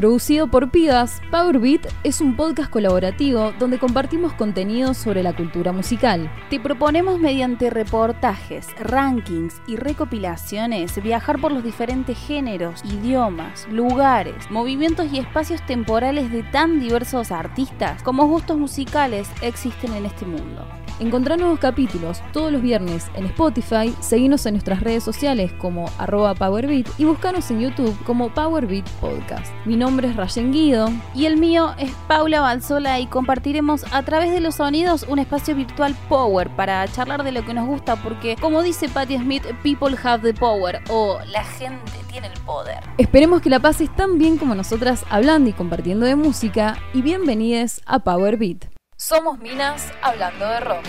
Producido 0.00 0.46
por 0.46 0.70
Pigas, 0.70 1.20
Powerbeat 1.30 1.86
es 2.04 2.22
un 2.22 2.34
podcast 2.34 2.70
colaborativo 2.70 3.52
donde 3.58 3.78
compartimos 3.78 4.32
contenidos 4.32 4.96
sobre 4.96 5.22
la 5.22 5.36
cultura 5.36 5.72
musical. 5.72 6.32
Te 6.48 6.58
proponemos 6.58 7.18
mediante 7.18 7.68
reportajes, 7.68 8.66
rankings 8.78 9.60
y 9.66 9.76
recopilaciones 9.76 11.02
viajar 11.02 11.38
por 11.38 11.52
los 11.52 11.62
diferentes 11.62 12.16
géneros, 12.16 12.82
idiomas, 12.82 13.68
lugares, 13.68 14.50
movimientos 14.50 15.12
y 15.12 15.18
espacios 15.18 15.60
temporales 15.66 16.32
de 16.32 16.44
tan 16.44 16.80
diversos 16.80 17.30
artistas 17.30 18.02
como 18.02 18.26
gustos 18.26 18.56
musicales 18.56 19.28
existen 19.42 19.92
en 19.92 20.06
este 20.06 20.24
mundo. 20.24 20.79
Encontrá 21.00 21.38
nuevos 21.38 21.58
capítulos 21.58 22.20
todos 22.30 22.52
los 22.52 22.60
viernes 22.60 23.10
en 23.14 23.24
Spotify, 23.24 23.94
seguinos 24.00 24.44
en 24.44 24.52
nuestras 24.52 24.80
redes 24.80 25.02
sociales 25.02 25.50
como 25.54 25.90
arroba 25.96 26.34
PowerBeat 26.34 26.86
y 26.98 27.06
buscanos 27.06 27.50
en 27.50 27.60
YouTube 27.60 27.96
como 28.04 28.28
PowerBeat 28.28 28.86
Podcast. 29.00 29.50
Mi 29.64 29.76
nombre 29.76 30.08
es 30.08 30.16
Rayen 30.16 30.52
Guido. 30.52 30.90
Y 31.14 31.24
el 31.24 31.38
mío 31.38 31.74
es 31.78 31.90
Paula 32.06 32.42
Balzola 32.42 33.00
y 33.00 33.06
compartiremos 33.06 33.86
a 33.94 34.02
través 34.02 34.30
de 34.30 34.40
los 34.40 34.56
sonidos 34.56 35.06
un 35.08 35.18
espacio 35.18 35.54
virtual 35.56 35.96
Power 36.10 36.50
para 36.50 36.86
charlar 36.88 37.24
de 37.24 37.32
lo 37.32 37.46
que 37.46 37.54
nos 37.54 37.66
gusta 37.66 37.96
porque 37.96 38.36
como 38.38 38.62
dice 38.62 38.90
Patti 38.90 39.16
Smith, 39.16 39.44
people 39.62 39.96
have 40.04 40.22
the 40.22 40.38
power 40.38 40.82
o 40.90 41.18
la 41.32 41.44
gente 41.44 41.92
tiene 42.10 42.26
el 42.26 42.38
poder. 42.40 42.80
Esperemos 42.98 43.40
que 43.40 43.48
la 43.48 43.60
pases 43.60 43.88
tan 43.96 44.18
bien 44.18 44.36
como 44.36 44.54
nosotras 44.54 45.06
hablando 45.08 45.48
y 45.48 45.54
compartiendo 45.54 46.04
de 46.04 46.14
música 46.14 46.76
y 46.92 47.00
bienvenidos 47.00 47.80
a 47.86 48.00
PowerBeat. 48.00 48.79
Somos 49.00 49.38
Minas 49.38 49.90
hablando 50.02 50.46
de 50.46 50.60
rock. 50.60 50.84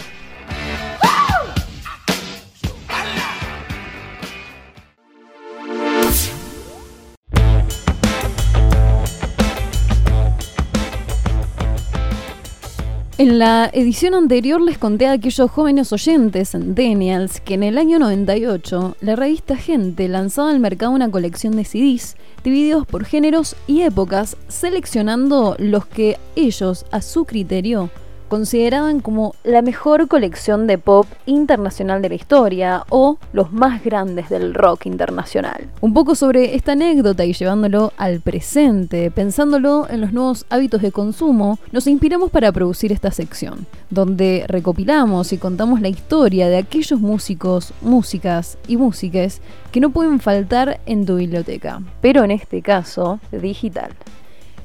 En 13.22 13.38
la 13.38 13.70
edición 13.72 14.16
anterior 14.16 14.60
les 14.60 14.80
conté 14.80 15.06
a 15.06 15.12
aquellos 15.12 15.52
jóvenes 15.52 15.94
oyentes, 15.94 16.50
centennials, 16.54 17.40
que 17.40 17.54
en 17.54 17.62
el 17.62 17.78
año 17.78 18.00
98 18.00 18.98
la 19.00 19.16
revista 19.16 19.56
Gente 19.56 20.08
lanzaba 20.08 20.50
al 20.50 20.60
mercado 20.60 20.92
una 20.92 21.12
colección 21.12 21.56
de 21.56 21.64
CDs 21.64 22.18
divididos 22.44 22.88
por 22.88 23.06
géneros 23.06 23.56
y 23.68 23.82
épocas, 23.84 24.38
seleccionando 24.48 25.56
los 25.60 25.86
que 25.86 26.18
ellos, 26.36 26.88
a 26.90 27.04
su 27.04 27.26
criterio, 27.26 27.92
consideraban 28.32 29.02
como 29.02 29.36
la 29.44 29.62
mejor 29.62 30.08
colección 30.08 30.66
de 30.66 30.78
pop 30.78 31.06
internacional 31.26 32.02
de 32.02 32.08
la 32.08 32.16
historia 32.16 32.86
o 32.88 33.18
los 33.34 33.52
más 33.52 33.84
grandes 33.84 34.30
del 34.30 34.54
rock 34.54 34.86
internacional. 34.86 35.68
Un 35.82 35.94
poco 35.94 36.16
sobre 36.16 36.56
esta 36.56 36.72
anécdota 36.72 37.26
y 37.26 37.34
llevándolo 37.34 37.92
al 37.98 38.22
presente, 38.22 39.12
pensándolo 39.12 39.86
en 39.90 40.00
los 40.00 40.14
nuevos 40.14 40.46
hábitos 40.50 40.82
de 40.82 40.94
consumo, 40.94 41.60
nos 41.74 41.88
inspiramos 41.88 42.32
para 42.32 42.54
producir 42.54 42.94
esta 42.94 43.12
sección, 43.12 43.66
donde 43.90 44.46
recopilamos 44.48 45.34
y 45.34 45.38
contamos 45.38 45.82
la 45.82 45.90
historia 45.90 46.48
de 46.48 46.60
aquellos 46.60 47.02
músicos, 47.02 47.74
músicas 47.82 48.58
y 48.66 48.78
músiques 48.78 49.42
que 49.74 49.82
no 49.82 49.90
pueden 49.90 50.22
faltar 50.22 50.80
en 50.86 51.06
tu 51.06 51.18
biblioteca, 51.18 51.82
pero 52.00 52.24
en 52.24 52.32
este 52.32 52.62
caso 52.62 53.20
digital. 53.34 53.92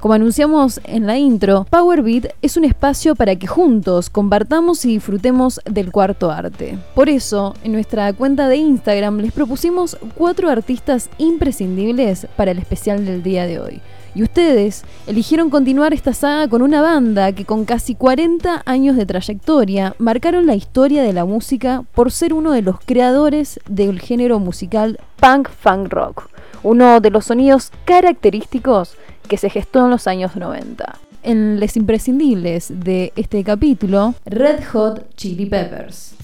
Como 0.01 0.13
anunciamos 0.13 0.79
en 0.85 1.07
la 1.07 1.17
intro, 1.17 1.67
Powerbeat 1.71 2.35
es 2.43 2.57
un 2.57 2.65
espacio 2.65 3.17
para 3.17 3.35
que 3.37 3.47
juntos 3.47 4.11
compartamos 4.11 4.85
y 4.85 4.89
disfrutemos 4.89 5.61
del 5.65 5.91
cuarto 5.91 6.31
arte. 6.31 6.79
Por 6.95 7.09
eso, 7.09 7.55
en 7.65 7.73
nuestra 7.73 8.13
cuenta 8.13 8.47
de 8.49 8.57
Instagram 8.57 9.19
les 9.19 9.33
propusimos 9.33 9.97
cuatro 10.15 10.51
artistas 10.51 11.09
imprescindibles 11.17 12.27
para 12.37 12.51
el 12.51 12.59
especial 12.59 13.07
del 13.07 13.23
día 13.23 13.47
de 13.47 13.59
hoy. 13.59 13.81
Y 14.15 14.23
ustedes 14.23 14.85
eligieron 15.07 15.51
continuar 15.51 15.93
esta 15.93 16.15
saga 16.15 16.49
con 16.49 16.63
una 16.63 16.81
banda 16.83 17.33
que 17.33 17.45
con 17.45 17.65
casi 17.65 17.95
40 17.95 18.63
años 18.65 18.97
de 18.97 19.05
trayectoria 19.07 19.95
marcaron 19.99 20.47
la 20.47 20.55
historia 20.55 21.03
de 21.03 21.13
la 21.13 21.25
música 21.25 21.85
por 21.95 22.11
ser 22.11 22.33
uno 22.33 22.53
de 22.53 22.63
los 22.63 22.77
creadores 22.81 23.61
del 23.69 24.01
género 24.01 24.39
musical 24.39 24.99
punk 25.21 25.51
funk 25.51 25.93
rock, 25.93 26.31
uno 26.63 27.01
de 27.01 27.11
los 27.11 27.27
sonidos 27.27 27.73
característicos 27.85 28.97
que 29.27 29.37
se 29.37 29.51
gestó 29.51 29.85
en 29.85 29.91
los 29.91 30.07
años 30.07 30.37
90. 30.37 30.99
En 31.23 31.61
les 31.61 31.77
imprescindibles 31.77 32.73
de 32.73 33.13
este 33.17 33.43
capítulo, 33.45 34.15
Red 34.25 34.65
Hot 34.73 35.15
Chili 35.17 35.47
Peppers. 35.47 36.15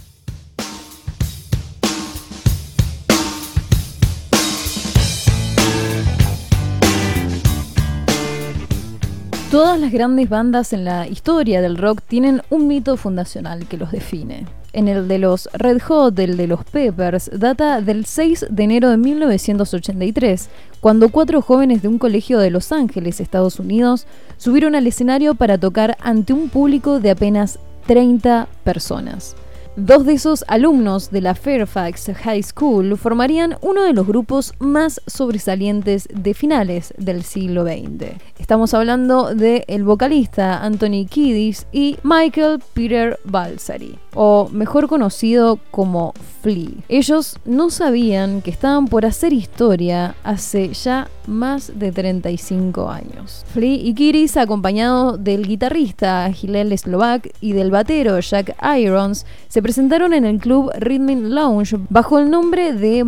Todas 9.50 9.78
las 9.78 9.92
grandes 9.92 10.30
bandas 10.30 10.72
en 10.72 10.86
la 10.86 11.06
historia 11.06 11.60
del 11.60 11.76
rock 11.76 12.00
tienen 12.08 12.40
un 12.48 12.68
mito 12.68 12.96
fundacional 12.96 13.66
que 13.68 13.76
los 13.76 13.92
define. 13.92 14.46
En 14.74 14.88
el 14.88 15.06
de 15.06 15.18
los 15.18 15.50
Red 15.52 15.82
Hot, 15.82 16.18
el 16.18 16.38
de 16.38 16.46
los 16.46 16.64
Peppers, 16.64 17.30
data 17.38 17.82
del 17.82 18.06
6 18.06 18.46
de 18.48 18.62
enero 18.62 18.88
de 18.88 18.96
1983, 18.96 20.48
cuando 20.80 21.10
cuatro 21.10 21.42
jóvenes 21.42 21.82
de 21.82 21.88
un 21.88 21.98
colegio 21.98 22.38
de 22.38 22.50
Los 22.50 22.72
Ángeles, 22.72 23.20
Estados 23.20 23.60
Unidos, 23.60 24.06
subieron 24.38 24.74
al 24.74 24.86
escenario 24.86 25.34
para 25.34 25.58
tocar 25.58 25.98
ante 26.00 26.32
un 26.32 26.48
público 26.48 27.00
de 27.00 27.10
apenas 27.10 27.58
30 27.86 28.48
personas. 28.64 29.36
Dos 29.74 30.04
de 30.04 30.12
esos 30.12 30.44
alumnos 30.48 31.10
de 31.10 31.22
la 31.22 31.34
Fairfax 31.34 32.10
High 32.14 32.42
School 32.42 32.98
formarían 32.98 33.56
uno 33.62 33.84
de 33.84 33.94
los 33.94 34.06
grupos 34.06 34.52
más 34.58 35.00
sobresalientes 35.06 36.08
de 36.12 36.34
finales 36.34 36.92
del 36.98 37.22
siglo 37.22 37.64
XX. 37.64 38.18
Estamos 38.38 38.74
hablando 38.74 39.34
de 39.34 39.64
el 39.68 39.84
vocalista 39.84 40.62
Anthony 40.62 41.06
Kiddis 41.08 41.66
y 41.72 41.96
Michael 42.02 42.62
Peter 42.74 43.18
Balsari, 43.24 43.98
o 44.14 44.50
mejor 44.52 44.88
conocido 44.88 45.58
como 45.70 46.12
Flea. 46.42 46.70
Ellos 46.88 47.38
no 47.44 47.70
sabían 47.70 48.42
que 48.42 48.50
estaban 48.50 48.88
por 48.88 49.06
hacer 49.06 49.32
historia 49.32 50.16
hace 50.24 50.72
ya 50.74 51.08
más 51.26 51.78
de 51.78 51.92
35 51.92 52.90
años. 52.90 53.44
Flea 53.52 53.74
y 53.74 53.94
Kiddis, 53.94 54.36
acompañados 54.36 55.22
del 55.22 55.46
guitarrista 55.46 56.28
Hillel 56.30 56.76
Slovak 56.76 57.30
y 57.40 57.52
del 57.52 57.70
batero 57.70 58.18
Jack 58.18 58.56
Irons, 58.76 59.24
se 59.48 59.62
presentaron 59.62 60.14
en 60.14 60.24
el 60.24 60.38
club 60.38 60.70
Rhythm 60.78 61.28
Lounge 61.28 61.78
bajo 61.88 62.18
el 62.18 62.30
nombre 62.30 62.72
de 62.72 63.04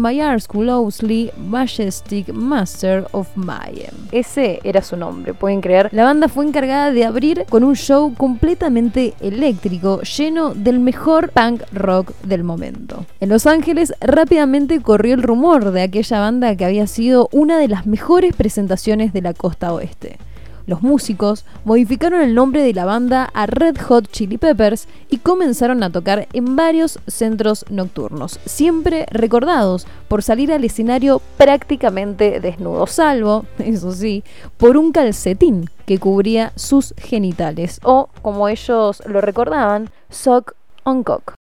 Kulowski 0.46 1.30
Majestic 1.36 2.32
Master 2.32 3.06
of 3.12 3.28
Mayhem. 3.34 3.94
Ese 4.12 4.60
era 4.62 4.82
su 4.82 4.96
nombre, 4.96 5.34
pueden 5.34 5.60
creer. 5.60 5.88
La 5.92 6.04
banda 6.04 6.28
fue 6.28 6.46
encargada 6.46 6.92
de 6.92 7.04
abrir 7.04 7.44
con 7.48 7.64
un 7.64 7.74
show 7.74 8.14
completamente 8.14 9.14
eléctrico, 9.20 10.02
lleno 10.02 10.54
del 10.54 10.78
mejor 10.78 11.30
punk 11.30 11.62
rock 11.72 12.12
del 12.22 12.44
momento. 12.44 13.04
En 13.24 13.30
Los 13.30 13.46
Ángeles 13.46 13.94
rápidamente 14.02 14.82
corrió 14.82 15.14
el 15.14 15.22
rumor 15.22 15.70
de 15.70 15.80
aquella 15.80 16.20
banda 16.20 16.54
que 16.56 16.66
había 16.66 16.86
sido 16.86 17.30
una 17.32 17.56
de 17.56 17.68
las 17.68 17.86
mejores 17.86 18.36
presentaciones 18.36 19.14
de 19.14 19.22
la 19.22 19.32
costa 19.32 19.72
oeste. 19.72 20.18
Los 20.66 20.82
músicos 20.82 21.46
modificaron 21.64 22.20
el 22.20 22.34
nombre 22.34 22.62
de 22.62 22.74
la 22.74 22.84
banda 22.84 23.30
a 23.32 23.46
Red 23.46 23.78
Hot 23.88 24.10
Chili 24.10 24.36
Peppers 24.36 24.88
y 25.08 25.16
comenzaron 25.16 25.82
a 25.82 25.88
tocar 25.88 26.28
en 26.34 26.54
varios 26.54 26.98
centros 27.06 27.64
nocturnos, 27.70 28.40
siempre 28.44 29.06
recordados 29.10 29.86
por 30.08 30.22
salir 30.22 30.52
al 30.52 30.62
escenario 30.62 31.22
prácticamente 31.38 32.40
desnudos, 32.40 32.90
salvo, 32.90 33.46
eso 33.58 33.92
sí, 33.92 34.22
por 34.58 34.76
un 34.76 34.92
calcetín 34.92 35.70
que 35.86 35.96
cubría 35.96 36.52
sus 36.56 36.92
genitales, 36.98 37.80
o 37.84 38.10
como 38.20 38.50
ellos 38.50 39.02
lo 39.06 39.22
recordaban, 39.22 39.88
sock 40.10 40.52
on 40.82 41.02
cock. 41.02 41.32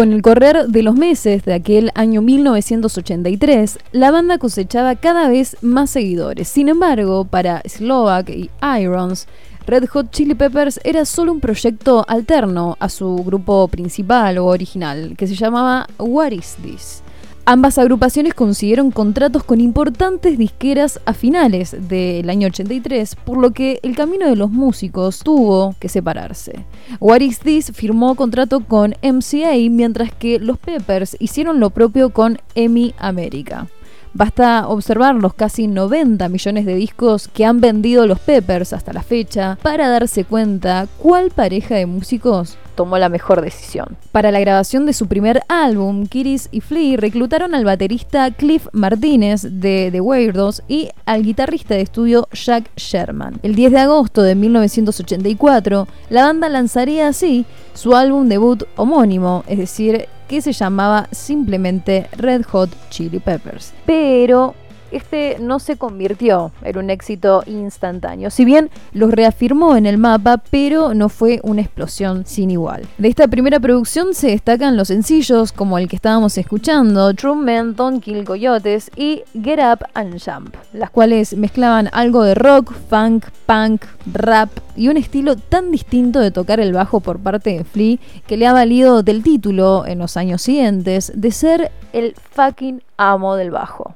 Con 0.00 0.14
el 0.14 0.22
correr 0.22 0.68
de 0.68 0.82
los 0.82 0.94
meses 0.94 1.44
de 1.44 1.52
aquel 1.52 1.90
año 1.94 2.22
1983, 2.22 3.78
la 3.92 4.10
banda 4.10 4.38
cosechaba 4.38 4.96
cada 4.96 5.28
vez 5.28 5.58
más 5.60 5.90
seguidores. 5.90 6.48
Sin 6.48 6.70
embargo, 6.70 7.26
para 7.26 7.60
Slovak 7.66 8.30
y 8.30 8.48
Irons, 8.80 9.28
Red 9.66 9.88
Hot 9.88 10.10
Chili 10.10 10.34
Peppers 10.34 10.80
era 10.84 11.04
solo 11.04 11.32
un 11.32 11.40
proyecto 11.40 12.02
alterno 12.08 12.78
a 12.80 12.88
su 12.88 13.14
grupo 13.16 13.68
principal 13.68 14.38
o 14.38 14.46
original, 14.46 15.16
que 15.18 15.26
se 15.26 15.34
llamaba 15.34 15.86
What 15.98 16.30
Is 16.30 16.56
This? 16.62 17.02
Ambas 17.52 17.78
agrupaciones 17.78 18.32
consiguieron 18.34 18.92
contratos 18.92 19.42
con 19.42 19.60
importantes 19.60 20.38
disqueras 20.38 21.00
a 21.04 21.14
finales 21.14 21.74
del 21.88 22.30
año 22.30 22.46
83, 22.46 23.16
por 23.16 23.38
lo 23.38 23.50
que 23.50 23.80
el 23.82 23.96
camino 23.96 24.28
de 24.28 24.36
los 24.36 24.52
músicos 24.52 25.18
tuvo 25.18 25.74
que 25.80 25.88
separarse. 25.88 26.64
What 27.00 27.22
Is 27.22 27.40
This 27.40 27.72
firmó 27.74 28.14
contrato 28.14 28.60
con 28.60 28.94
MCA, 29.02 29.56
mientras 29.68 30.12
que 30.12 30.38
los 30.38 30.58
Peppers 30.58 31.16
hicieron 31.18 31.58
lo 31.58 31.70
propio 31.70 32.10
con 32.10 32.38
EMI 32.54 32.94
América. 32.98 33.66
Basta 34.14 34.68
observar 34.68 35.16
los 35.16 35.34
casi 35.34 35.66
90 35.66 36.28
millones 36.28 36.66
de 36.66 36.76
discos 36.76 37.26
que 37.26 37.44
han 37.44 37.60
vendido 37.60 38.06
los 38.06 38.20
Peppers 38.20 38.72
hasta 38.72 38.92
la 38.92 39.02
fecha 39.02 39.58
para 39.60 39.88
darse 39.88 40.22
cuenta 40.22 40.86
cuál 40.98 41.32
pareja 41.32 41.74
de 41.74 41.86
músicos 41.86 42.58
tomó 42.80 42.96
la 42.96 43.10
mejor 43.10 43.42
decisión. 43.42 43.98
Para 44.10 44.30
la 44.30 44.40
grabación 44.40 44.86
de 44.86 44.94
su 44.94 45.06
primer 45.06 45.42
álbum, 45.48 46.06
Kiris 46.06 46.48
y 46.50 46.62
Flea 46.62 46.96
reclutaron 46.96 47.54
al 47.54 47.66
baterista 47.66 48.30
Cliff 48.30 48.68
Martínez 48.72 49.42
de 49.42 49.90
The 49.92 50.00
Weirdos 50.00 50.62
y 50.66 50.88
al 51.04 51.22
guitarrista 51.22 51.74
de 51.74 51.82
estudio 51.82 52.26
Jack 52.32 52.70
Sherman. 52.76 53.38
El 53.42 53.54
10 53.54 53.72
de 53.72 53.78
agosto 53.80 54.22
de 54.22 54.34
1984, 54.34 55.88
la 56.08 56.22
banda 56.22 56.48
lanzaría 56.48 57.08
así 57.08 57.44
su 57.74 57.94
álbum 57.94 58.30
debut 58.30 58.62
homónimo, 58.76 59.44
es 59.46 59.58
decir, 59.58 60.08
que 60.26 60.40
se 60.40 60.54
llamaba 60.54 61.06
simplemente 61.10 62.08
Red 62.16 62.44
Hot 62.44 62.70
Chili 62.88 63.18
Peppers. 63.18 63.74
Pero 63.84 64.54
este 64.92 65.36
no 65.40 65.58
se 65.58 65.76
convirtió 65.76 66.52
en 66.62 66.78
un 66.78 66.90
éxito 66.90 67.42
instantáneo. 67.46 68.30
Si 68.30 68.44
bien 68.44 68.70
los 68.92 69.10
reafirmó 69.10 69.76
en 69.76 69.86
el 69.86 69.98
mapa, 69.98 70.42
pero 70.50 70.94
no 70.94 71.08
fue 71.08 71.40
una 71.42 71.62
explosión 71.62 72.26
sin 72.26 72.50
igual. 72.50 72.86
De 72.98 73.08
esta 73.08 73.28
primera 73.28 73.60
producción 73.60 74.14
se 74.14 74.28
destacan 74.28 74.76
los 74.76 74.88
sencillos 74.88 75.52
como 75.52 75.78
el 75.78 75.88
que 75.88 75.96
estábamos 75.96 76.36
escuchando, 76.38 77.14
True 77.14 77.36
Men 77.36 77.74
Don't 77.76 78.02
Kill 78.02 78.24
Coyotes 78.24 78.90
y 78.96 79.22
Get 79.32 79.60
Up 79.60 79.86
and 79.94 80.20
Jump, 80.20 80.54
las 80.72 80.90
cuales 80.90 81.36
mezclaban 81.36 81.88
algo 81.92 82.22
de 82.22 82.34
rock, 82.34 82.72
funk, 82.88 83.26
punk, 83.46 83.84
rap 84.12 84.50
y 84.76 84.88
un 84.88 84.96
estilo 84.96 85.36
tan 85.36 85.70
distinto 85.70 86.20
de 86.20 86.30
tocar 86.30 86.60
el 86.60 86.72
bajo 86.72 87.00
por 87.00 87.18
parte 87.18 87.50
de 87.50 87.64
Flea 87.64 87.98
que 88.26 88.36
le 88.36 88.46
ha 88.46 88.52
valido 88.52 89.02
del 89.02 89.22
título 89.22 89.84
en 89.86 89.98
los 89.98 90.16
años 90.16 90.42
siguientes 90.42 91.12
de 91.14 91.30
ser 91.32 91.70
el 91.92 92.14
fucking 92.32 92.82
amo 92.96 93.36
del 93.36 93.50
bajo. 93.50 93.94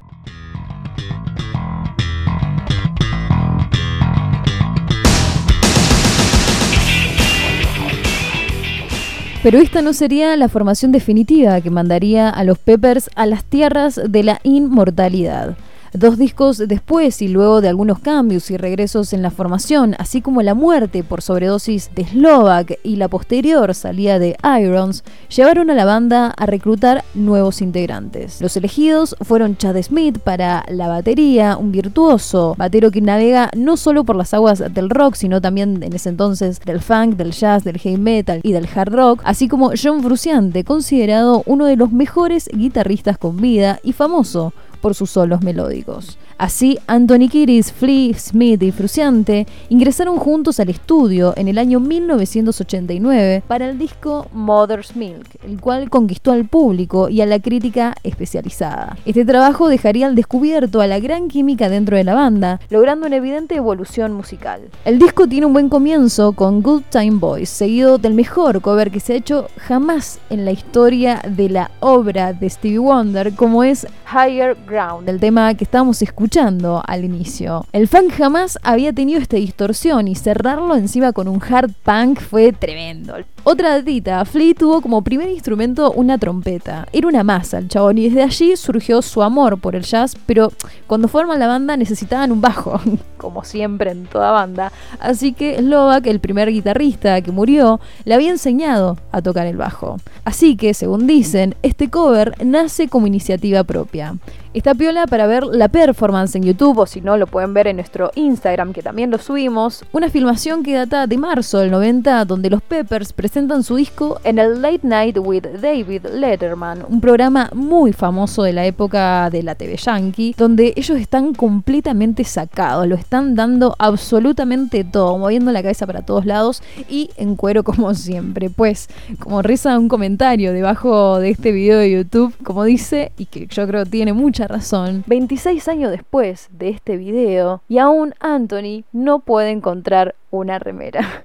Pero 9.45 9.59
esta 9.59 9.83
no 9.83 9.93
sería 9.93 10.35
la 10.39 10.49
formación 10.49 10.91
definitiva 10.91 11.61
que 11.61 11.69
mandaría 11.69 12.31
a 12.31 12.45
los 12.45 12.57
Peppers 12.57 13.11
a 13.15 13.27
las 13.27 13.45
tierras 13.45 14.01
de 14.09 14.23
la 14.23 14.41
inmortalidad. 14.43 15.55
Dos 15.97 16.19
discos 16.19 16.59
después 16.59 17.23
y 17.23 17.29
luego 17.29 17.61
de 17.61 17.69
algunos 17.69 18.01
cambios 18.01 18.51
y 18.51 18.57
regresos 18.57 19.13
en 19.13 19.23
la 19.23 19.31
formación, 19.31 19.95
así 19.97 20.21
como 20.21 20.43
la 20.43 20.55
muerte 20.55 21.05
por 21.05 21.23
sobredosis 21.23 21.89
de 21.95 22.05
Slovak 22.05 22.81
y 22.83 22.97
la 22.97 23.07
posterior 23.07 23.73
salida 23.77 24.19
de 24.19 24.37
Irons, 24.61 25.05
llevaron 25.29 25.71
a 25.71 25.75
la 25.75 25.85
banda 25.85 26.35
a 26.37 26.47
reclutar 26.47 27.05
nuevos 27.15 27.63
integrantes. 27.63 28.41
Los 28.41 28.57
elegidos 28.57 29.15
fueron 29.21 29.57
Chad 29.57 29.81
Smith 29.83 30.19
para 30.19 30.65
la 30.69 30.89
batería, 30.89 31.57
un 31.57 31.71
virtuoso 31.71 32.57
batero 32.59 32.91
que 32.91 33.01
navega 33.01 33.53
no 33.57 33.77
solo 33.77 34.03
por 34.03 34.17
las 34.17 34.35
aguas 34.35 34.65
del 34.75 34.91
rock, 34.91 35.15
sino 35.15 35.41
también 35.41 35.81
en 35.81 35.93
ese 35.93 36.09
entonces 36.09 36.59
del 36.59 36.81
funk, 36.81 37.15
del 37.15 37.31
jazz, 37.31 37.63
del 37.63 37.79
heavy 37.79 37.99
metal 37.99 38.41
y 38.43 38.51
del 38.51 38.69
hard 38.75 38.93
rock, 38.93 39.23
así 39.23 39.47
como 39.47 39.71
John 39.81 40.03
Frusciante, 40.03 40.65
considerado 40.65 41.45
uno 41.47 41.67
de 41.67 41.77
los 41.77 41.93
mejores 41.93 42.51
guitarristas 42.53 43.17
con 43.17 43.37
vida 43.37 43.79
y 43.85 43.93
famoso 43.93 44.53
por 44.85 44.95
sus 44.95 45.09
solos 45.09 45.41
melódicos. 45.41 46.19
Así, 46.37 46.79
Anthony 46.89 47.29
Kiris, 47.31 47.73
Flea, 47.73 48.19
Smith 48.19 48.63
y 48.63 48.73
Fruciante 48.73 49.47
ingresaron 49.69 50.17
juntos 50.17 50.59
al 50.59 50.69
estudio 50.69 51.33
en 51.37 51.47
el 51.47 51.59
año 51.59 51.79
1989 51.79 53.45
para 53.47 53.71
el 53.71 53.79
disco 53.79 54.27
Mother's 54.33 54.97
Milk, 54.97 55.27
el 55.45 55.61
cual 55.61 55.91
conquistó 55.91 56.33
al 56.33 56.47
público 56.47 57.09
y 57.09 57.21
a 57.21 57.27
la 57.27 57.39
crítica 57.39 57.95
especializada. 58.03 58.97
Este 59.05 59.25
trabajo 59.25 59.69
dejaría 59.69 60.07
al 60.07 60.17
descubierto 60.17 60.81
a 60.81 60.89
la 60.89 60.99
gran 60.99 61.29
química 61.29 61.69
dentro 61.69 61.97
de 61.97 62.05
la 62.05 62.15
banda, 62.15 62.61
logrando 62.69 63.07
una 63.07 63.17
evidente 63.17 63.55
evolución 63.55 64.13
musical. 64.13 64.63
El 64.85 64.99
disco 64.99 65.29
tiene 65.29 65.47
un 65.47 65.53
buen 65.53 65.69
comienzo 65.69 66.33
con 66.33 66.63
Good 66.63 66.83
Time 66.91 67.19
Boys, 67.19 67.49
seguido 67.49 67.99
del 67.99 68.15
mejor 68.15 68.61
cover 68.61 68.91
que 68.91 69.01
se 69.01 69.13
ha 69.13 69.17
hecho 69.17 69.47
jamás 69.57 70.19
en 70.31 70.45
la 70.45 70.51
historia 70.51 71.23
de 71.29 71.49
la 71.49 71.71
obra 71.79 72.33
de 72.33 72.51
Stevie 72.51 72.79
Wonder, 72.79 73.35
como 73.35 73.63
es 73.63 73.87
Higher 74.13 74.57
Ground, 74.67 75.09
el 75.09 75.21
tema 75.21 75.55
que 75.55 75.63
estamos 75.63 76.03
escuchando 76.03 76.24
escuchando 76.25 76.83
al 76.87 77.05
inicio. 77.05 77.67
El 77.73 77.87
funk 77.87 78.15
jamás 78.17 78.59
había 78.63 78.95
tenido 78.95 79.21
esta 79.21 79.37
distorsión 79.37 80.09
y 80.09 80.15
cerrarlo 80.15 80.75
encima 80.75 81.13
con 81.13 81.29
un 81.29 81.39
hard 81.43 81.73
punk 81.85 82.19
fue 82.19 82.51
tremendo. 82.53 83.17
Otra 83.47 83.75
datita, 83.77 84.25
Flea 84.25 84.55
tuvo 84.55 84.81
como 84.81 85.03
primer 85.03 85.29
instrumento 85.29 85.93
una 85.93 86.17
trompeta. 86.17 86.89
Era 86.95 87.09
una 87.09 87.23
masa 87.23 87.59
el 87.59 87.69
chabón 87.69 87.99
y 87.99 88.09
desde 88.09 88.23
allí 88.23 88.57
surgió 88.57 89.03
su 89.03 89.23
amor 89.23 89.61
por 89.61 89.77
el 89.77 89.83
jazz, 89.83 90.17
pero 90.25 90.51
cuando 90.87 91.09
forman 91.09 91.39
la 91.39 91.47
banda 91.47 91.77
necesitaban 91.77 92.33
un 92.33 92.41
bajo, 92.41 92.81
como 93.19 93.45
siempre 93.45 93.91
en 93.91 94.07
toda 94.07 94.31
banda. 94.31 94.73
Así 94.99 95.35
que 95.35 95.59
Slovak, 95.59 96.07
el 96.07 96.21
primer 96.21 96.51
guitarrista 96.51 97.21
que 97.21 97.33
murió, 97.33 97.81
le 98.07 98.15
había 98.15 98.31
enseñado 98.31 98.97
a 99.13 99.21
tocar 99.21 99.47
el 99.47 99.59
bajo. 99.59 99.99
Así 100.25 100.57
que, 100.57 100.73
según 100.73 101.07
dicen, 101.07 101.55
este 101.63 101.91
cover 101.91 102.33
nace 102.43 102.89
como 102.89 103.07
iniciativa 103.07 103.63
propia. 103.63 104.15
Está 104.55 104.73
piola 104.73 105.09
para 105.09 105.27
ver 105.27 105.45
la 105.45 105.69
performance 105.69 106.37
en 106.37 106.45
YouTube 106.45 106.79
o 106.79 106.87
si 106.87 107.01
no 107.01 107.17
lo 107.17 107.27
pueden 107.27 107.55
ver 107.55 107.67
en 107.67 107.75
nuestro 107.75 108.13
Instagram 108.15 108.73
que 108.73 108.85
también 108.85 109.11
lo 109.11 109.19
subimos. 109.19 109.85
Una 109.91 110.09
filmación 110.09 110.63
que 110.63 110.75
data 110.75 111.09
de 111.09 111.19
marzo 111.19 111.59
del 111.59 111.73
90 111.73 112.25
donde 112.25 112.51
los 112.51 112.63
Peppers 112.63 113.13
presentan 113.35 113.65
su 113.65 113.75
disco 113.75 114.21
en 114.23 114.39
el 114.39 114.63
Late 114.63 114.87
Night 114.87 115.19
with 115.19 115.43
David 115.61 116.07
Letterman, 116.07 116.85
un 116.89 117.01
programa 117.01 117.51
muy 117.53 117.93
famoso 117.93 118.45
de 118.45 118.53
la 118.53 118.65
época 118.65 119.29
de 119.29 119.43
la 119.43 119.57
TV 119.57 119.77
Yankee, 119.77 120.37
donde 120.39 120.73
ellos 120.77 121.01
están 121.01 121.35
completamente 121.35 122.23
sacados, 122.23 122.87
lo 122.87 122.95
están 122.95 123.35
dando 123.35 123.75
absolutamente 123.81 124.85
todo, 124.85 125.19
moviendo 125.19 125.51
la 125.51 125.63
cabeza 125.63 125.85
para 125.85 126.03
todos 126.03 126.27
lados 126.27 126.63
y 126.89 127.11
en 127.17 127.35
cuero 127.35 127.65
como 127.65 127.93
siempre. 127.95 128.51
Pues, 128.51 128.89
como 129.19 129.43
reza 129.43 129.81
un 129.81 129.89
comentario 129.89 130.53
debajo 130.53 131.19
de 131.19 131.31
este 131.31 131.51
video 131.51 131.81
de 131.81 131.91
YouTube, 131.91 132.37
como 132.45 132.63
dice, 132.63 133.11
y 133.19 133.27
que 133.27 133.49
yo 133.49 133.67
creo 133.67 133.85
tiene 133.85 134.13
mucha 134.13 134.47
razón, 134.47 135.03
26 135.09 135.67
años 135.67 135.91
después 135.91 136.51
de 136.53 136.69
este 136.69 136.97
video 136.97 137.63
y 137.69 137.79
aún 137.79 138.15
Anthony 138.21 138.85
no 138.93 139.19
puede 139.19 139.51
encontrar 139.51 140.15
una 140.31 140.61
remera. 140.61 141.25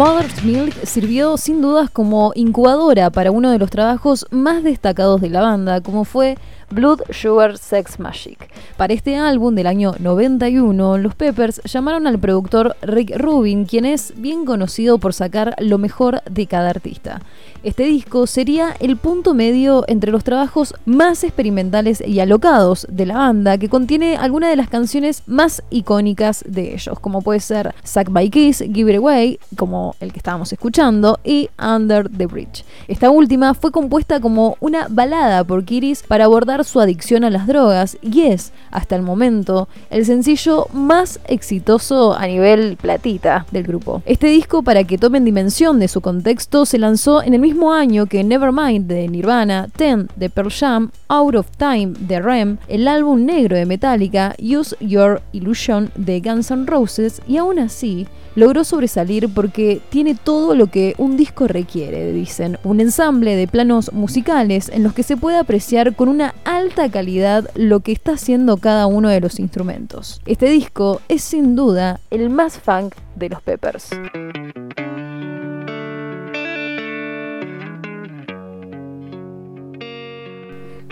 Mother's 0.00 0.42
Milk 0.42 0.72
sirvió 0.86 1.36
sin 1.36 1.60
dudas 1.60 1.90
como 1.90 2.32
incubadora 2.34 3.10
para 3.10 3.30
uno 3.30 3.50
de 3.50 3.58
los 3.58 3.68
trabajos 3.68 4.26
más 4.30 4.62
destacados 4.62 5.20
de 5.20 5.28
la 5.28 5.42
banda, 5.42 5.82
como 5.82 6.06
fue 6.06 6.38
Blood 6.70 7.00
Sugar 7.10 7.58
Sex 7.58 7.98
Magic. 7.98 8.48
Para 8.76 8.94
este 8.94 9.16
álbum 9.16 9.54
del 9.54 9.66
año 9.66 9.94
91, 9.98 10.98
los 10.98 11.14
Peppers 11.14 11.60
llamaron 11.64 12.06
al 12.06 12.18
productor 12.18 12.76
Rick 12.82 13.16
Rubin, 13.16 13.64
quien 13.64 13.84
es 13.84 14.14
bien 14.16 14.44
conocido 14.44 14.98
por 14.98 15.12
sacar 15.12 15.54
lo 15.58 15.78
mejor 15.78 16.22
de 16.30 16.46
cada 16.46 16.70
artista. 16.70 17.20
Este 17.62 17.84
disco 17.84 18.26
sería 18.26 18.74
el 18.80 18.96
punto 18.96 19.34
medio 19.34 19.84
entre 19.86 20.12
los 20.12 20.24
trabajos 20.24 20.74
más 20.86 21.24
experimentales 21.24 22.02
y 22.06 22.20
alocados 22.20 22.86
de 22.90 23.04
la 23.04 23.18
banda, 23.18 23.58
que 23.58 23.68
contiene 23.68 24.16
algunas 24.16 24.48
de 24.48 24.56
las 24.56 24.70
canciones 24.70 25.22
más 25.26 25.62
icónicas 25.68 26.42
de 26.46 26.72
ellos, 26.72 26.98
como 27.00 27.20
puede 27.20 27.40
ser 27.40 27.74
Suck 27.84 28.10
by 28.10 28.30
Kiss, 28.30 28.64
Give 28.72 28.90
It 28.92 28.98
Away, 28.98 29.38
como 29.56 29.94
el 30.00 30.12
que 30.12 30.18
estábamos 30.18 30.52
escuchando, 30.52 31.18
y 31.22 31.50
Under 31.62 32.08
the 32.08 32.26
Bridge. 32.26 32.64
Esta 32.88 33.10
última 33.10 33.52
fue 33.52 33.72
compuesta 33.72 34.20
como 34.20 34.56
una 34.60 34.86
balada 34.88 35.44
por 35.44 35.64
Kiris 35.64 36.02
para 36.02 36.24
abordar 36.24 36.59
su 36.64 36.80
adicción 36.80 37.24
a 37.24 37.30
las 37.30 37.46
drogas 37.46 37.98
y 38.02 38.22
es, 38.22 38.52
hasta 38.70 38.96
el 38.96 39.02
momento, 39.02 39.68
el 39.90 40.04
sencillo 40.04 40.66
más 40.72 41.20
exitoso 41.26 42.14
a 42.14 42.26
nivel 42.26 42.76
platita 42.76 43.46
del 43.50 43.64
grupo. 43.64 44.02
Este 44.06 44.28
disco, 44.28 44.62
para 44.62 44.84
que 44.84 44.98
tomen 44.98 45.24
dimensión 45.24 45.78
de 45.78 45.88
su 45.88 46.00
contexto, 46.00 46.66
se 46.66 46.78
lanzó 46.78 47.22
en 47.22 47.34
el 47.34 47.40
mismo 47.40 47.72
año 47.72 48.06
que 48.06 48.24
Nevermind 48.24 48.86
de 48.86 49.08
Nirvana, 49.08 49.68
Ten 49.76 50.08
de 50.16 50.30
Pearl 50.30 50.50
Jam, 50.50 50.90
Out 51.08 51.34
of 51.34 51.46
Time 51.56 51.92
de 52.00 52.20
Rem, 52.20 52.58
el 52.68 52.88
álbum 52.88 53.24
negro 53.24 53.56
de 53.56 53.66
Metallica, 53.66 54.34
Use 54.38 54.76
Your 54.80 55.22
Illusion 55.32 55.90
de 55.94 56.20
Guns 56.20 56.50
N' 56.50 56.66
Roses 56.66 57.22
y 57.26 57.36
aún 57.36 57.58
así 57.58 58.06
logró 58.34 58.64
sobresalir 58.64 59.28
porque 59.32 59.80
tiene 59.90 60.14
todo 60.14 60.54
lo 60.54 60.68
que 60.68 60.94
un 60.98 61.16
disco 61.16 61.46
requiere, 61.46 62.12
dicen. 62.12 62.58
Un 62.64 62.80
ensamble 62.80 63.36
de 63.36 63.48
planos 63.48 63.92
musicales 63.92 64.68
en 64.68 64.82
los 64.82 64.92
que 64.92 65.02
se 65.02 65.16
puede 65.16 65.38
apreciar 65.38 65.94
con 65.94 66.08
una 66.08 66.34
alta 66.44 66.88
calidad 66.90 67.50
lo 67.54 67.80
que 67.80 67.92
está 67.92 68.12
haciendo 68.12 68.56
cada 68.56 68.86
uno 68.86 69.08
de 69.08 69.20
los 69.20 69.38
instrumentos. 69.38 70.20
Este 70.26 70.48
disco 70.50 71.00
es 71.08 71.22
sin 71.22 71.56
duda 71.56 72.00
el 72.10 72.30
más 72.30 72.58
funk 72.58 72.94
de 73.16 73.28
los 73.28 73.42
Peppers. 73.42 73.90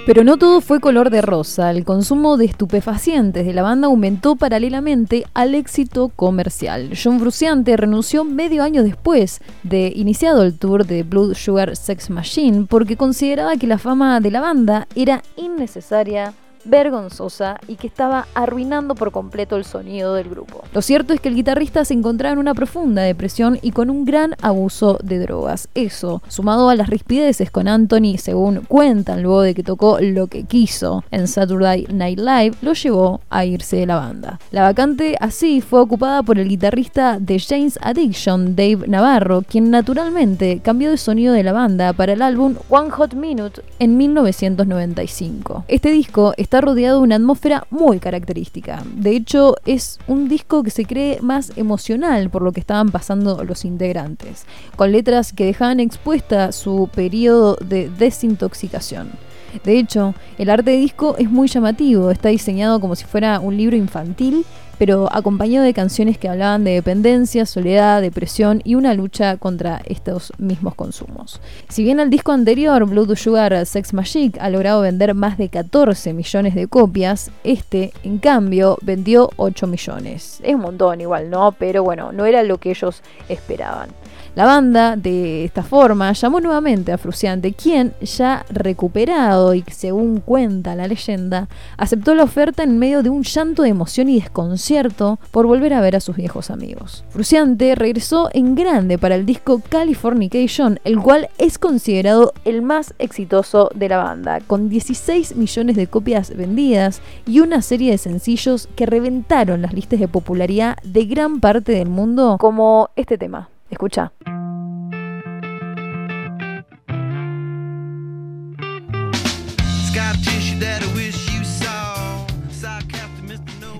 Pero 0.08 0.24
no 0.24 0.38
todo 0.38 0.62
fue 0.62 0.80
color 0.80 1.10
de 1.10 1.20
rosa. 1.20 1.70
El 1.70 1.84
consumo 1.84 2.38
de 2.38 2.46
estupefacientes 2.46 3.44
de 3.44 3.52
la 3.52 3.60
banda 3.60 3.88
aumentó 3.88 4.36
paralelamente 4.36 5.26
al 5.34 5.54
éxito 5.54 6.08
comercial. 6.08 6.92
John 6.96 7.20
Frusciante 7.20 7.76
renunció 7.76 8.24
medio 8.24 8.62
año 8.62 8.82
después 8.82 9.42
de 9.64 9.92
iniciado 9.94 10.44
el 10.44 10.58
tour 10.58 10.86
de 10.86 11.02
Blood 11.02 11.34
Sugar 11.34 11.76
Sex 11.76 12.08
Machine 12.08 12.64
porque 12.70 12.96
consideraba 12.96 13.58
que 13.58 13.66
la 13.66 13.76
fama 13.76 14.20
de 14.20 14.30
la 14.30 14.40
banda 14.40 14.88
era 14.94 15.22
innecesaria 15.36 16.32
vergonzosa 16.68 17.58
y 17.66 17.76
que 17.76 17.86
estaba 17.86 18.26
arruinando 18.34 18.94
por 18.94 19.12
completo 19.12 19.56
el 19.56 19.64
sonido 19.64 20.14
del 20.14 20.28
grupo. 20.28 20.64
Lo 20.72 20.82
cierto 20.82 21.14
es 21.14 21.20
que 21.20 21.28
el 21.28 21.34
guitarrista 21.34 21.84
se 21.84 21.94
encontraba 21.94 22.34
en 22.34 22.38
una 22.38 22.54
profunda 22.54 23.02
depresión 23.02 23.58
y 23.62 23.72
con 23.72 23.90
un 23.90 24.04
gran 24.04 24.34
abuso 24.42 24.98
de 25.02 25.18
drogas. 25.18 25.68
Eso, 25.74 26.22
sumado 26.28 26.68
a 26.68 26.74
las 26.74 26.88
rispideces 26.88 27.50
con 27.50 27.68
Anthony, 27.68 28.18
según 28.18 28.62
cuentan 28.68 29.22
luego 29.22 29.42
de 29.42 29.54
que 29.54 29.62
tocó 29.62 29.98
lo 30.00 30.26
que 30.26 30.44
quiso 30.44 31.04
en 31.10 31.26
Saturday 31.28 31.86
Night 31.92 32.18
Live, 32.18 32.56
lo 32.62 32.72
llevó 32.72 33.20
a 33.30 33.44
irse 33.44 33.76
de 33.76 33.86
la 33.86 33.96
banda. 33.96 34.38
La 34.50 34.62
vacante 34.62 35.16
así 35.20 35.60
fue 35.60 35.80
ocupada 35.80 36.22
por 36.22 36.38
el 36.38 36.48
guitarrista 36.48 37.18
de 37.18 37.38
James 37.38 37.78
Addiction, 37.82 38.56
Dave 38.56 38.86
Navarro, 38.86 39.42
quien 39.42 39.70
naturalmente 39.70 40.60
cambió 40.62 40.90
de 40.90 40.96
sonido 40.96 41.32
de 41.32 41.42
la 41.42 41.52
banda 41.52 41.92
para 41.92 42.12
el 42.12 42.22
álbum 42.22 42.54
One 42.68 42.90
Hot 42.90 43.14
Minute 43.14 43.62
en 43.78 43.96
1995. 43.96 45.64
Este 45.68 45.90
disco 45.90 46.34
está 46.36 46.57
rodeado 46.60 46.98
de 46.98 47.04
una 47.04 47.16
atmósfera 47.16 47.66
muy 47.70 47.98
característica. 47.98 48.82
De 48.94 49.16
hecho, 49.16 49.56
es 49.66 49.98
un 50.06 50.28
disco 50.28 50.62
que 50.62 50.70
se 50.70 50.84
cree 50.84 51.20
más 51.20 51.52
emocional 51.56 52.30
por 52.30 52.42
lo 52.42 52.52
que 52.52 52.60
estaban 52.60 52.90
pasando 52.90 53.44
los 53.44 53.64
integrantes, 53.64 54.44
con 54.76 54.92
letras 54.92 55.32
que 55.32 55.46
dejaban 55.46 55.80
expuesta 55.80 56.52
su 56.52 56.88
periodo 56.94 57.56
de 57.56 57.88
desintoxicación. 57.88 59.27
De 59.64 59.78
hecho, 59.78 60.14
el 60.38 60.50
arte 60.50 60.70
de 60.72 60.76
disco 60.76 61.16
es 61.18 61.30
muy 61.30 61.48
llamativo, 61.48 62.10
está 62.10 62.28
diseñado 62.28 62.80
como 62.80 62.96
si 62.96 63.04
fuera 63.04 63.40
un 63.40 63.56
libro 63.56 63.76
infantil 63.76 64.44
pero 64.78 65.08
acompañado 65.12 65.66
de 65.66 65.74
canciones 65.74 66.16
que 66.16 66.28
hablaban 66.28 66.64
de 66.64 66.70
dependencia, 66.72 67.44
soledad, 67.44 68.00
depresión 68.00 68.62
y 68.64 68.76
una 68.76 68.94
lucha 68.94 69.36
contra 69.36 69.82
estos 69.84 70.32
mismos 70.38 70.74
consumos. 70.74 71.40
Si 71.68 71.82
bien 71.82 72.00
el 72.00 72.10
disco 72.10 72.32
anterior, 72.32 72.84
Blood 72.86 73.16
Sugar 73.16 73.66
Sex 73.66 73.92
Magic, 73.92 74.38
ha 74.40 74.48
logrado 74.48 74.80
vender 74.80 75.14
más 75.14 75.36
de 75.36 75.48
14 75.48 76.12
millones 76.12 76.54
de 76.54 76.68
copias, 76.68 77.30
este, 77.42 77.92
en 78.04 78.18
cambio, 78.18 78.78
vendió 78.82 79.30
8 79.36 79.66
millones. 79.66 80.38
Es 80.42 80.54
un 80.54 80.60
montón 80.60 81.00
igual, 81.00 81.28
¿no? 81.28 81.52
Pero 81.52 81.82
bueno, 81.82 82.12
no 82.12 82.24
era 82.24 82.42
lo 82.44 82.58
que 82.58 82.70
ellos 82.70 83.02
esperaban. 83.28 83.90
La 84.38 84.44
banda, 84.44 84.94
de 84.94 85.44
esta 85.44 85.64
forma, 85.64 86.12
llamó 86.12 86.40
nuevamente 86.40 86.92
a 86.92 86.98
Fruciante, 86.98 87.54
quien, 87.54 87.92
ya 88.00 88.46
recuperado 88.50 89.52
y 89.52 89.64
según 89.68 90.20
cuenta 90.20 90.76
la 90.76 90.86
leyenda, 90.86 91.48
aceptó 91.76 92.14
la 92.14 92.22
oferta 92.22 92.62
en 92.62 92.78
medio 92.78 93.02
de 93.02 93.10
un 93.10 93.24
llanto 93.24 93.64
de 93.64 93.70
emoción 93.70 94.08
y 94.08 94.20
desconcierto 94.20 95.18
por 95.32 95.48
volver 95.48 95.74
a 95.74 95.80
ver 95.80 95.96
a 95.96 96.00
sus 96.00 96.14
viejos 96.14 96.50
amigos. 96.50 97.04
Fruciante 97.08 97.74
regresó 97.74 98.30
en 98.32 98.54
grande 98.54 98.96
para 98.96 99.16
el 99.16 99.26
disco 99.26 99.60
Californication, 99.68 100.78
el 100.84 101.00
cual 101.00 101.30
es 101.38 101.58
considerado 101.58 102.32
el 102.44 102.62
más 102.62 102.94
exitoso 103.00 103.70
de 103.74 103.88
la 103.88 103.96
banda, 103.96 104.38
con 104.46 104.68
16 104.68 105.34
millones 105.34 105.74
de 105.74 105.88
copias 105.88 106.32
vendidas 106.36 107.02
y 107.26 107.40
una 107.40 107.60
serie 107.60 107.90
de 107.90 107.98
sencillos 107.98 108.68
que 108.76 108.86
reventaron 108.86 109.62
las 109.62 109.72
listas 109.72 109.98
de 109.98 110.06
popularidad 110.06 110.76
de 110.84 111.06
gran 111.06 111.40
parte 111.40 111.72
del 111.72 111.88
mundo, 111.88 112.36
como 112.38 112.90
este 112.94 113.18
tema. 113.18 113.48
Escucha. 113.70 114.12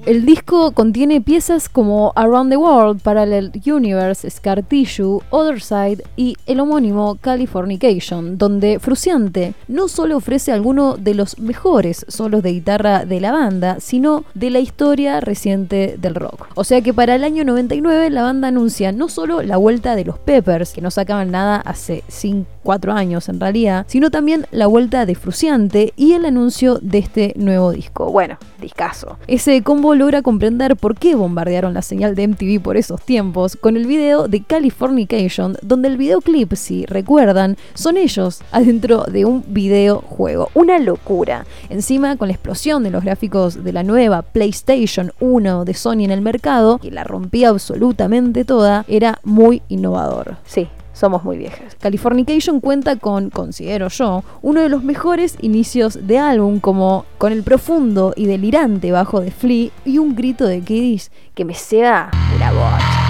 El 0.06 0.24
disco 0.24 0.72
contiene 0.72 1.20
piezas 1.20 1.68
como 1.68 2.12
Around 2.16 2.50
the 2.50 2.56
World, 2.56 3.00
Parallel 3.02 3.52
Universe, 3.66 4.28
Scar 4.30 4.62
Tissue, 4.62 5.20
Other 5.30 5.60
Side 5.60 6.02
y 6.16 6.36
el 6.46 6.60
homónimo 6.60 7.16
Californication, 7.20 8.38
donde 8.38 8.78
Fruciante 8.78 9.54
no 9.66 9.88
solo 9.88 10.16
ofrece 10.16 10.52
algunos 10.52 11.04
de 11.04 11.14
los 11.14 11.38
mejores 11.38 12.06
solos 12.08 12.42
de 12.42 12.52
guitarra 12.52 13.04
de 13.04 13.20
la 13.20 13.32
banda, 13.32 13.80
sino 13.80 14.24
de 14.34 14.50
la 14.50 14.60
historia 14.60 15.20
reciente 15.20 15.96
del 16.00 16.14
rock. 16.14 16.48
O 16.54 16.64
sea 16.64 16.80
que 16.80 16.94
para 16.94 17.14
el 17.14 17.24
año 17.24 17.44
99 17.44 18.10
la 18.10 18.22
banda 18.22 18.48
anuncia 18.48 18.92
no 18.92 19.08
solo 19.08 19.42
la 19.42 19.56
vuelta 19.58 19.94
de 19.94 20.04
los 20.04 20.18
Peppers, 20.18 20.72
que 20.72 20.80
no 20.80 20.90
sacaban 20.90 21.30
nada 21.30 21.56
hace 21.56 22.02
5 22.08 22.58
4 22.68 22.92
años 22.92 23.30
en 23.30 23.40
realidad, 23.40 23.86
sino 23.88 24.10
también 24.10 24.46
la 24.50 24.66
vuelta 24.66 25.06
de 25.06 25.14
Fruciante 25.14 25.94
y 25.96 26.12
el 26.12 26.26
anuncio 26.26 26.78
de 26.82 26.98
este 26.98 27.32
nuevo 27.34 27.72
disco. 27.72 28.12
Bueno, 28.12 28.36
discazo. 28.60 29.18
Ese 29.26 29.62
combo 29.62 29.94
logra 29.94 30.22
comprender 30.22 30.76
por 30.76 30.96
qué 30.96 31.14
bombardearon 31.14 31.74
la 31.74 31.82
señal 31.82 32.14
de 32.14 32.28
MTV 32.28 32.60
por 32.62 32.76
esos 32.76 33.00
tiempos 33.02 33.56
con 33.56 33.76
el 33.76 33.86
video 33.86 34.28
de 34.28 34.42
Californication, 34.42 35.56
donde 35.62 35.88
el 35.88 35.96
videoclip, 35.96 36.54
si 36.54 36.86
recuerdan, 36.86 37.56
son 37.74 37.96
ellos 37.96 38.42
adentro 38.52 39.04
de 39.04 39.24
un 39.24 39.44
videojuego. 39.48 40.50
Una 40.54 40.78
locura. 40.78 41.46
Encima, 41.68 42.16
con 42.16 42.28
la 42.28 42.34
explosión 42.34 42.82
de 42.82 42.90
los 42.90 43.04
gráficos 43.04 43.64
de 43.64 43.72
la 43.72 43.82
nueva 43.82 44.22
PlayStation 44.22 45.12
1 45.20 45.64
de 45.64 45.74
Sony 45.74 46.04
en 46.04 46.10
el 46.10 46.20
mercado, 46.20 46.78
que 46.78 46.90
la 46.90 47.04
rompía 47.04 47.50
absolutamente 47.50 48.44
toda, 48.44 48.84
era 48.88 49.18
muy 49.22 49.62
innovador. 49.68 50.36
Sí, 50.46 50.68
somos 50.98 51.22
muy 51.22 51.38
viejas. 51.38 51.76
Californication 51.80 52.60
cuenta 52.60 52.96
con, 52.96 53.30
considero 53.30 53.88
yo, 53.88 54.24
uno 54.42 54.60
de 54.60 54.68
los 54.68 54.82
mejores 54.82 55.36
inicios 55.40 56.06
de 56.06 56.18
álbum, 56.18 56.58
como 56.58 57.04
con 57.18 57.32
el 57.32 57.44
profundo 57.44 58.12
y 58.16 58.26
delirante 58.26 58.90
bajo 58.90 59.20
de 59.20 59.30
Flea 59.30 59.70
y 59.84 59.98
un 59.98 60.16
grito 60.16 60.46
de 60.46 60.60
Kiddies 60.60 61.12
que 61.34 61.44
me 61.44 61.54
sea 61.54 62.10
la 62.40 62.52
voz. 62.52 63.07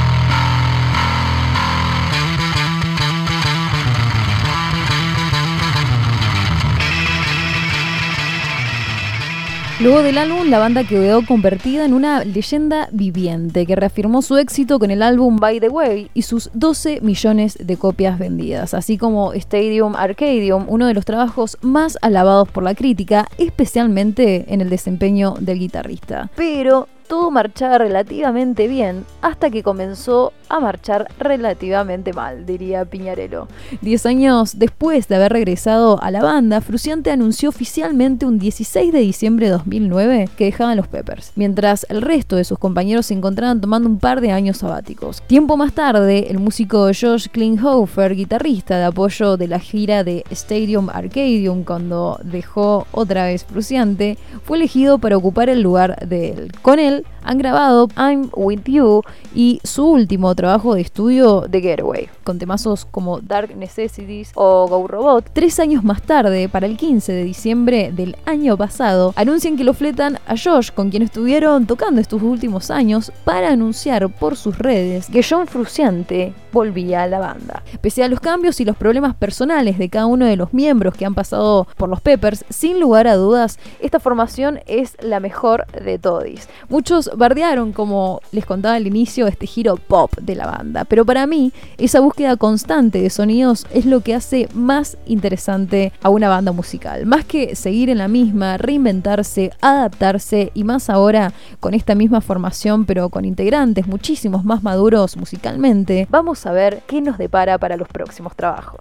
Luego 9.81 10.03
del 10.03 10.19
álbum, 10.19 10.51
la 10.51 10.59
banda 10.59 10.83
quedó 10.83 11.25
convertida 11.25 11.85
en 11.85 11.95
una 11.95 12.25
leyenda 12.25 12.89
viviente 12.91 13.65
que 13.65 13.77
reafirmó 13.77 14.23
su 14.23 14.37
éxito 14.37 14.81
con 14.81 14.91
el 14.91 15.03
álbum 15.03 15.37
By 15.37 15.61
the 15.61 15.69
Way 15.69 16.11
y 16.15 16.23
sus 16.23 16.51
12 16.53 17.01
millones 17.01 17.57
de 17.61 17.77
copias 17.77 18.19
vendidas, 18.19 18.75
así 18.75 18.99
como 18.99 19.35
Stadium 19.35 19.95
Arcadium, 19.95 20.65
uno 20.67 20.89
de 20.89 20.95
los 20.95 21.05
trabajos 21.05 21.59
más 21.61 21.97
alabados 22.03 22.49
por 22.49 22.65
la 22.65 22.75
crítica, 22.75 23.29
especialmente 23.39 24.47
en 24.49 24.63
el 24.63 24.69
desempeño 24.69 25.35
del 25.39 25.61
guitarrista. 25.61 26.29
Pero 26.35 26.89
todo 27.09 27.31
marchaba 27.31 27.79
relativamente 27.79 28.69
bien 28.69 29.05
hasta 29.23 29.51
que 29.51 29.63
comenzó 29.63 30.33
a 30.49 30.61
marchar 30.61 31.09
relativamente 31.19 32.13
mal, 32.13 32.47
diría 32.47 32.85
Piñarelo. 32.85 33.49
Diez 33.81 34.07
años 34.07 34.59
después 34.59 35.09
de 35.09 35.17
haber 35.17 35.33
regresado 35.33 36.03
a 36.03 36.11
la 36.11 36.23
banda, 36.23 36.61
Fruciante 36.61 37.11
anunció 37.11 37.49
oficialmente 37.49 38.27
un 38.27 38.39
16 38.39 38.93
de 38.93 39.01
diciembre 39.01 39.47
de 39.47 39.53
2009 39.53 40.29
que 40.37 40.45
dejaban 40.45 40.77
los 40.77 40.89
Peppers, 40.89 41.33
mientras 41.35 41.87
el 41.89 42.03
resto 42.03 42.37
de 42.37 42.45
sus 42.45 42.59
compañeros 42.59 43.07
se 43.07 43.15
encontraban 43.15 43.61
tomando 43.61 43.89
un 43.89 43.99
par 43.99 44.21
de 44.21 44.31
años 44.31 44.59
sabáticos. 44.59 45.23
Tiempo 45.27 45.57
más 45.57 45.73
tarde, 45.73 46.31
el 46.31 46.39
músico 46.39 46.89
Josh 46.89 47.29
Klinghoffer, 47.29 48.15
guitarrista 48.15 48.79
de 48.79 48.85
apoyo 48.85 49.37
de 49.37 49.49
la 49.49 49.59
gira 49.59 50.05
de 50.05 50.25
Stadium 50.31 50.89
Arcadium 50.91 51.65
cuando 51.65 52.19
dejó 52.23 52.87
otra 52.93 53.25
vez 53.25 53.45
Fruciante, 53.45 54.19
fue 54.45 54.59
elegido 54.59 54.99
para 54.99 55.17
ocupar 55.17 55.49
el 55.49 55.63
lugar 55.63 56.07
de 56.07 56.31
él. 56.31 56.53
Con 56.63 56.79
él 56.79 56.98
han 57.23 57.39
grabado 57.39 57.89
I'm 57.97 58.31
With 58.35 58.63
You 58.65 59.03
y 59.35 59.61
su 59.65 59.87
último 59.87 60.35
trabajo 60.35 60.75
de 60.75 60.81
estudio 60.81 61.45
The 61.51 61.61
Getaway, 61.61 62.09
con 62.25 62.39
temazos 62.39 62.85
como 62.85 63.21
Dark 63.21 63.57
Necessities 63.57 64.33
o 64.35 64.67
Go 64.69 64.87
Robot. 64.87 65.31
Tres 65.33 65.61
años 65.61 65.85
más 65.85 66.03
tarde, 66.03 66.49
para 66.49 66.67
el 66.67 66.77
15 66.77 67.13
de 67.13 67.25
diciembre 67.25 67.93
del 67.93 68.17
año 68.25 68.57
pasado, 68.57 69.13
anuncian 69.17 69.57
que 69.57 69.65
lo 69.65 69.75
fletan 69.75 70.19
a 70.27 70.35
Josh, 70.37 70.71
con 70.71 70.91
quien 70.91 71.03
estuvieron 71.03 71.67
tocando 71.67 72.01
estos 72.01 72.23
últimos 72.23 72.71
años, 72.71 73.13
para 73.25 73.51
anunciar 73.51 74.09
por 74.09 74.37
sus 74.37 74.59
redes 74.59 75.07
que 75.07 75.23
John 75.23 75.47
Fruciante 75.47 76.35
volvía 76.53 77.03
a 77.03 77.07
la 77.07 77.19
banda. 77.19 77.63
Pese 77.81 78.03
a 78.03 78.09
los 78.09 78.21
cambios 78.21 78.61
y 78.61 78.65
los 78.65 78.77
problemas 78.77 79.15
personales 79.15 79.79
de 79.79 79.89
cada 79.89 80.07
uno 80.07 80.27
de 80.27 80.37
los 80.37 80.55
miembros 80.55 80.95
que 80.95 81.05
han 81.05 81.15
pasado 81.15 81.67
por 81.77 81.89
los 81.89 82.01
Peppers, 82.01 82.45
sin 82.49 82.81
lugar 82.81 83.07
a 83.07 83.17
dudas, 83.17 83.59
esta 83.81 84.01
formación 84.01 84.61
es 84.67 84.97
la 85.01 85.21
mejor 85.21 85.67
de 85.73 85.99
todis. 85.99 86.49
Muchos 86.69 86.88
bardearon, 87.17 87.73
como 87.73 88.21
les 88.33 88.47
contaba 88.47 88.75
al 88.75 88.87
inicio, 88.87 89.27
este 89.27 89.47
giro 89.47 89.77
pop 89.77 90.13
de 90.21 90.35
la 90.35 90.47
banda, 90.47 90.85
pero 90.85 91.05
para 91.05 91.27
mí 91.27 91.53
esa 91.77 92.01
búsqueda 92.01 92.37
constante 92.37 93.01
de 93.01 93.11
sonidos 93.11 93.67
es 93.73 93.87
lo 93.87 94.01
que 94.01 94.15
hace 94.15 94.49
más 94.55 94.97
interesante 95.07 95.93
a 96.03 96.09
una 96.09 96.29
banda 96.29 96.53
musical. 96.53 97.07
Más 97.07 97.25
que 97.25 97.55
seguir 97.57 97.91
en 97.91 97.99
la 97.99 98.09
misma, 98.09 98.57
reinventarse, 98.59 99.53
adaptarse 99.61 100.51
y 100.55 100.65
más 100.65 100.91
ahora 100.91 101.33
con 101.61 101.75
esta 101.75 101.95
misma 101.95 102.21
formación, 102.21 102.85
pero 102.85 103.09
con 103.09 103.25
integrantes 103.25 103.87
muchísimos 103.87 104.45
más 104.45 104.63
maduros 104.63 105.17
musicalmente, 105.17 106.07
vamos 106.11 106.47
a 106.47 106.53
ver 106.53 106.83
qué 106.87 107.01
nos 107.01 107.19
depara 107.19 107.59
para 107.59 107.77
los 107.77 107.89
próximos 107.89 108.35
trabajos. 108.35 108.81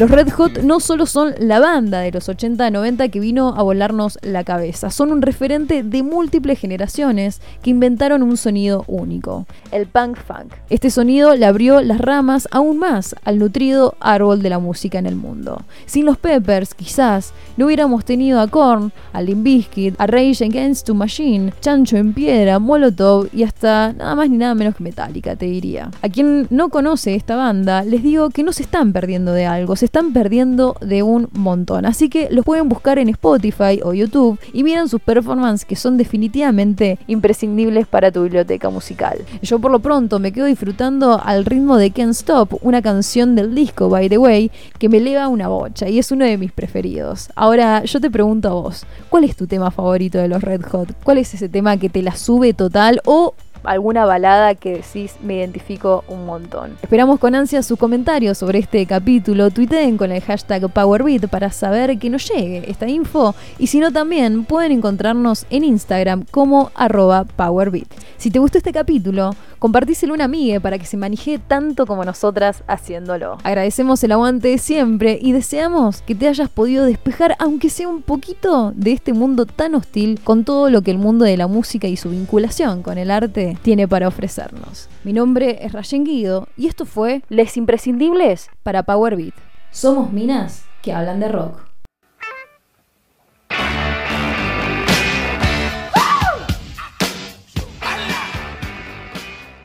Los 0.00 0.10
Red 0.10 0.30
Hot 0.30 0.62
no 0.62 0.80
solo 0.80 1.04
son 1.04 1.34
la 1.40 1.60
banda 1.60 2.00
de 2.00 2.10
los 2.10 2.30
80-90 2.30 3.10
que 3.10 3.20
vino 3.20 3.54
a 3.54 3.62
volarnos 3.62 4.18
la 4.22 4.44
cabeza, 4.44 4.88
son 4.88 5.12
un 5.12 5.20
referente 5.20 5.82
de 5.82 6.02
múltiples 6.02 6.58
generaciones 6.58 7.42
que 7.60 7.68
inventaron 7.68 8.22
un 8.22 8.38
sonido 8.38 8.82
único, 8.86 9.44
el 9.72 9.86
punk 9.86 10.16
funk. 10.16 10.54
Este 10.70 10.88
sonido 10.88 11.34
le 11.34 11.44
abrió 11.44 11.82
las 11.82 12.00
ramas 12.00 12.48
aún 12.50 12.78
más 12.78 13.14
al 13.24 13.38
nutrido 13.38 13.94
árbol 14.00 14.40
de 14.40 14.48
la 14.48 14.58
música 14.58 14.98
en 14.98 15.04
el 15.04 15.16
mundo. 15.16 15.60
Sin 15.84 16.06
los 16.06 16.16
Peppers, 16.16 16.72
quizás, 16.72 17.34
no 17.58 17.66
hubiéramos 17.66 18.06
tenido 18.06 18.40
a 18.40 18.48
Korn, 18.48 18.94
a 19.12 19.20
Limp 19.20 19.42
Bizkit, 19.42 19.96
a 19.98 20.06
Rage 20.06 20.42
Against 20.42 20.86
the 20.86 20.94
Machine, 20.94 21.52
Chancho 21.60 21.98
en 21.98 22.14
Piedra, 22.14 22.58
Molotov 22.58 23.28
y 23.34 23.42
hasta 23.42 23.92
nada 23.92 24.14
más 24.14 24.30
ni 24.30 24.38
nada 24.38 24.54
menos 24.54 24.76
que 24.76 24.82
Metallica, 24.82 25.36
te 25.36 25.44
diría. 25.44 25.90
A 26.00 26.08
quien 26.08 26.46
no 26.48 26.70
conoce 26.70 27.14
esta 27.14 27.36
banda, 27.36 27.84
les 27.84 28.02
digo 28.02 28.30
que 28.30 28.42
no 28.42 28.54
se 28.54 28.62
están 28.62 28.94
perdiendo 28.94 29.34
de 29.34 29.44
algo, 29.44 29.76
están 29.90 30.12
perdiendo 30.12 30.76
de 30.80 31.02
un 31.02 31.28
montón. 31.32 31.84
Así 31.84 32.08
que 32.08 32.28
los 32.30 32.44
pueden 32.44 32.68
buscar 32.68 33.00
en 33.00 33.08
Spotify 33.08 33.80
o 33.82 33.92
YouTube 33.92 34.38
y 34.52 34.62
miran 34.62 34.88
sus 34.88 35.00
performances 35.00 35.64
que 35.64 35.74
son 35.74 35.96
definitivamente 35.96 36.96
imprescindibles 37.08 37.88
para 37.88 38.12
tu 38.12 38.22
biblioteca 38.22 38.70
musical. 38.70 39.18
Yo 39.42 39.58
por 39.58 39.72
lo 39.72 39.80
pronto 39.80 40.20
me 40.20 40.30
quedo 40.30 40.46
disfrutando 40.46 41.20
al 41.20 41.44
ritmo 41.44 41.76
de 41.76 41.90
Can't 41.90 42.12
Stop, 42.12 42.60
una 42.62 42.82
canción 42.82 43.34
del 43.34 43.52
disco 43.52 43.88
By 43.88 44.08
the 44.08 44.16
Way, 44.18 44.52
que 44.78 44.88
me 44.88 44.98
eleva 44.98 45.26
una 45.26 45.48
bocha 45.48 45.88
y 45.88 45.98
es 45.98 46.12
uno 46.12 46.24
de 46.24 46.38
mis 46.38 46.52
preferidos. 46.52 47.28
Ahora 47.34 47.82
yo 47.82 48.00
te 48.00 48.12
pregunto 48.12 48.48
a 48.48 48.52
vos, 48.52 48.86
¿cuál 49.08 49.24
es 49.24 49.34
tu 49.34 49.48
tema 49.48 49.72
favorito 49.72 50.18
de 50.18 50.28
los 50.28 50.40
Red 50.40 50.62
Hot? 50.70 50.94
¿Cuál 51.02 51.18
es 51.18 51.34
ese 51.34 51.48
tema 51.48 51.78
que 51.78 51.88
te 51.88 52.02
la 52.02 52.14
sube 52.14 52.54
total 52.54 53.00
o 53.06 53.34
alguna 53.64 54.04
balada 54.04 54.54
que 54.54 54.76
decís 54.76 55.16
me 55.22 55.36
identifico 55.36 56.04
un 56.08 56.26
montón. 56.26 56.76
Esperamos 56.82 57.18
con 57.18 57.34
ansia 57.34 57.62
sus 57.62 57.78
comentarios 57.78 58.38
sobre 58.38 58.58
este 58.58 58.84
capítulo. 58.86 59.50
Tuiteen 59.50 59.96
con 59.96 60.12
el 60.12 60.22
hashtag 60.22 60.68
PowerBeat 60.68 61.28
para 61.28 61.50
saber 61.50 61.98
que 61.98 62.10
nos 62.10 62.28
llegue 62.28 62.70
esta 62.70 62.88
info. 62.88 63.34
Y 63.58 63.66
si 63.68 63.78
no, 63.78 63.92
también 63.92 64.44
pueden 64.44 64.72
encontrarnos 64.72 65.46
en 65.50 65.64
Instagram 65.64 66.24
como 66.30 66.70
arroba 66.74 67.24
PowerBeat. 67.24 67.88
Si 68.16 68.30
te 68.30 68.38
gustó 68.38 68.58
este 68.58 68.72
capítulo, 68.72 69.34
compartíselo 69.58 70.12
a 70.12 70.16
una 70.16 70.24
amiga 70.24 70.60
para 70.60 70.78
que 70.78 70.84
se 70.84 70.96
maneje 70.96 71.38
tanto 71.38 71.86
como 71.86 72.04
nosotras 72.04 72.62
haciéndolo. 72.66 73.38
Agradecemos 73.44 74.04
el 74.04 74.12
aguante 74.12 74.48
de 74.48 74.58
siempre 74.58 75.18
y 75.20 75.32
deseamos 75.32 76.02
que 76.02 76.14
te 76.14 76.28
hayas 76.28 76.50
podido 76.50 76.84
despejar, 76.84 77.34
aunque 77.38 77.70
sea 77.70 77.88
un 77.88 78.02
poquito, 78.02 78.72
de 78.74 78.92
este 78.92 79.12
mundo 79.12 79.46
tan 79.46 79.74
hostil 79.74 80.20
con 80.22 80.44
todo 80.44 80.70
lo 80.70 80.82
que 80.82 80.90
el 80.90 80.98
mundo 80.98 81.24
de 81.24 81.36
la 81.36 81.46
música 81.46 81.88
y 81.88 81.96
su 81.96 82.10
vinculación 82.10 82.82
con 82.82 82.98
el 82.98 83.10
arte 83.10 83.49
tiene 83.62 83.88
para 83.88 84.08
ofrecernos. 84.08 84.88
Mi 85.04 85.12
nombre 85.12 85.58
es 85.64 85.72
Rayen 85.72 86.04
Guido 86.04 86.48
y 86.56 86.66
esto 86.66 86.84
fue 86.84 87.22
Les 87.28 87.56
Imprescindibles 87.56 88.48
para 88.62 88.82
Power 88.82 89.16
Beat. 89.16 89.34
Somos 89.70 90.12
minas 90.12 90.64
que 90.82 90.92
hablan 90.92 91.20
de 91.20 91.28
rock. 91.28 91.69